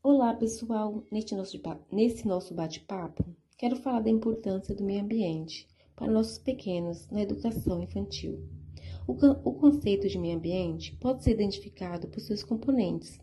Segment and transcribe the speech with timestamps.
[0.00, 1.02] Olá, pessoal!
[1.10, 1.60] Neste nosso,
[1.90, 3.24] nesse nosso bate-papo,
[3.56, 5.66] quero falar da importância do meio ambiente
[5.96, 8.48] para nossos pequenos na educação infantil.
[9.08, 13.18] O, o conceito de meio ambiente pode ser identificado por seus componentes,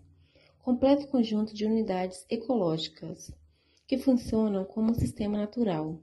[0.60, 3.32] completo conjunto de unidades ecológicas
[3.88, 5.98] que funcionam como um sistema natural,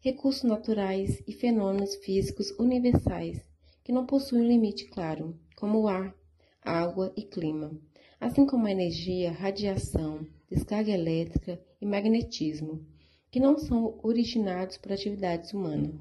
[0.00, 3.46] recursos naturais e fenômenos físicos universais
[3.84, 6.16] que não possuem limite claro, como o ar,
[6.62, 7.78] água e clima
[8.20, 12.86] assim como a energia, radiação, descarga elétrica e magnetismo,
[13.30, 15.94] que não são originados por atividades humanas.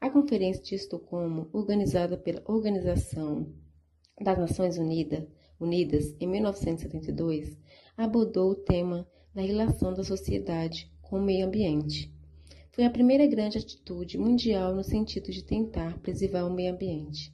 [0.00, 3.52] A Conferência de Estocolmo, organizada pela Organização
[4.20, 5.24] das Nações Unidas,
[5.58, 7.56] Unidas em 1972,
[7.96, 12.12] abordou o tema da relação da sociedade com o meio ambiente.
[12.72, 17.32] Foi a primeira grande atitude mundial no sentido de tentar preservar o meio ambiente.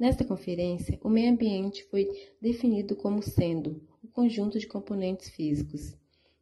[0.00, 2.08] Nesta conferência, o meio ambiente foi
[2.40, 5.94] definido como sendo o conjunto de componentes físicos,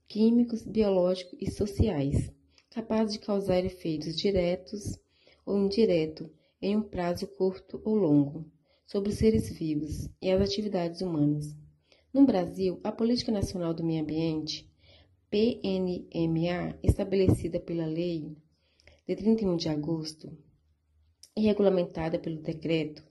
[0.06, 2.30] químicos, biológicos e sociais,
[2.70, 4.96] capazes de causar efeitos diretos
[5.44, 6.30] ou indiretos
[6.62, 8.46] em um prazo curto ou longo
[8.86, 11.52] sobre os seres vivos e as atividades humanas.
[12.14, 14.70] No Brasil, a Política Nacional do Meio Ambiente,
[15.28, 18.36] PNMA, estabelecida pela Lei
[19.05, 20.30] de 31 de agosto
[21.36, 23.08] e regulamentada pelo Decreto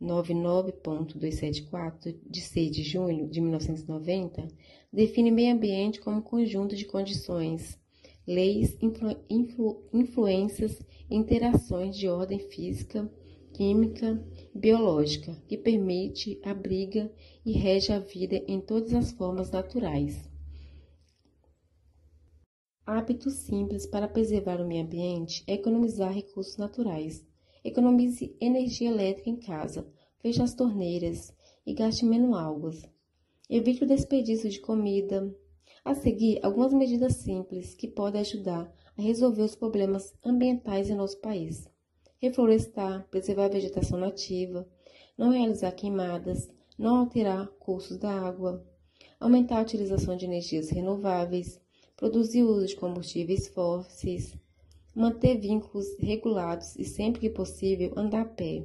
[0.00, 4.46] 99.274, de 6 de junho de 1990,
[4.92, 7.78] define meio ambiente como conjunto de condições,
[8.26, 13.10] leis, influ, influ, influências e interações de ordem física,
[13.52, 17.10] química e biológica que permite, abriga
[17.44, 20.28] e rege a vida em todas as formas naturais.
[22.86, 27.26] Hábitos simples para preservar o meio ambiente é economizar recursos naturais,
[27.68, 29.86] Economize energia elétrica em casa,
[30.20, 31.34] feche as torneiras
[31.66, 32.72] e gaste menos água.
[33.50, 35.36] Evite o desperdício de comida.
[35.84, 41.20] A seguir, algumas medidas simples que podem ajudar a resolver os problemas ambientais em nosso
[41.20, 41.68] país.
[42.18, 44.66] Reflorestar, preservar a vegetação nativa,
[45.18, 48.66] não realizar queimadas, não alterar cursos da água,
[49.20, 51.60] aumentar a utilização de energias renováveis,
[51.94, 54.34] produzir uso de combustíveis fósseis,
[54.98, 58.64] manter vínculos regulados e, sempre que possível, andar a pé.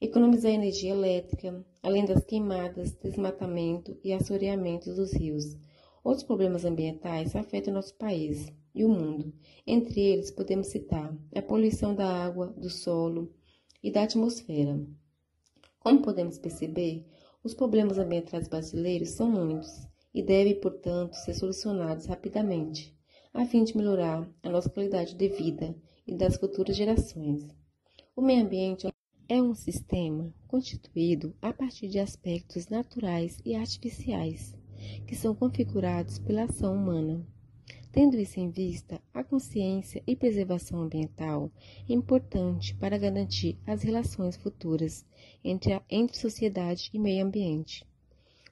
[0.00, 5.56] Economizar energia elétrica, além das queimadas, desmatamento e assoreamento dos rios.
[6.02, 9.32] Outros problemas ambientais afetam nosso país e o mundo.
[9.64, 13.32] Entre eles, podemos citar a poluição da água, do solo
[13.80, 14.84] e da atmosfera.
[15.78, 17.06] Como podemos perceber,
[17.44, 22.98] os problemas ambientais brasileiros são muitos e devem, portanto, ser solucionados rapidamente
[23.32, 25.74] a fim de melhorar a nossa qualidade de vida
[26.06, 27.48] e das futuras gerações.
[28.16, 28.88] O meio ambiente
[29.28, 34.54] é um sistema constituído a partir de aspectos naturais e artificiais
[35.06, 37.24] que são configurados pela ação humana.
[37.92, 41.50] Tendo isso em vista, a consciência e preservação ambiental
[41.88, 45.04] é importante para garantir as relações futuras
[45.42, 47.84] entre, a, entre sociedade e meio ambiente.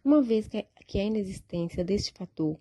[0.04, 2.58] Uma vez que a, que a inexistência deste fator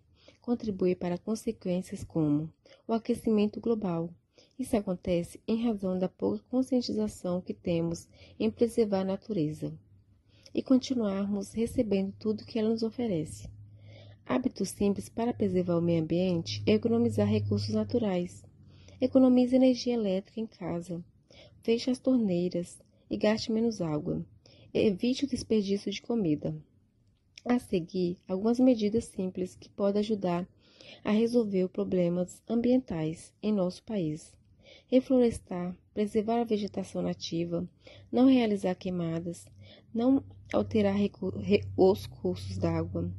[0.48, 2.50] contribui para consequências como
[2.88, 4.10] o aquecimento global.
[4.58, 8.08] Isso acontece em razão da pouca conscientização que temos
[8.40, 9.78] em preservar a natureza
[10.56, 13.50] e continuarmos recebendo tudo que ela nos oferece.
[14.26, 18.42] Hábitos simples para preservar o meio ambiente é economizar recursos naturais.
[19.02, 21.04] Economize energia elétrica em casa.
[21.62, 24.26] Feche as torneiras e gaste menos água.
[24.74, 26.56] Evite o desperdício de comida.
[27.50, 30.46] A seguir, algumas medidas simples que podem ajudar
[31.02, 34.36] a resolver problemas ambientais em nosso país.
[34.88, 37.66] Reflorestar, preservar a vegetação nativa,
[38.12, 39.46] não realizar queimadas,
[39.94, 40.22] não
[40.52, 40.98] alterar
[41.78, 43.10] os cursos d'água,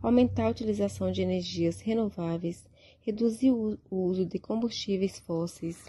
[0.00, 2.68] aumentar a utilização de energias renováveis,
[3.00, 5.84] reduzir o uso de combustíveis fósseis,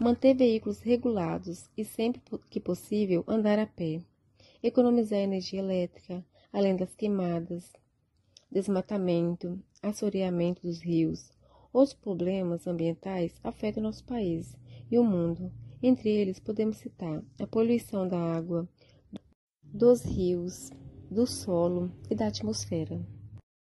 [0.00, 4.02] manter veículos regulados e, sempre que possível, andar a pé
[4.62, 7.72] economizar energia elétrica, além das queimadas,
[8.50, 11.30] desmatamento, assoreamento dos rios.
[11.72, 14.54] Outros problemas ambientais afetam nosso país
[14.90, 15.50] e o mundo.
[15.82, 18.68] Entre eles, podemos citar a poluição da água,
[19.62, 20.70] dos rios,
[21.10, 23.00] do solo e da atmosfera.